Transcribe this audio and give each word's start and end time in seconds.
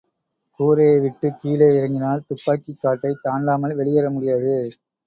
கூரையை 0.59 0.99
விட்டுக் 0.99 1.37
கீழே 1.41 1.67
இறங்கினால் 1.75 2.25
துப்பாக்கிக் 2.27 2.81
காட்டைத் 2.81 3.23
தாண்டாமல் 3.23 3.75
வெளியேற 3.75 4.09
முடியாது. 4.09 4.55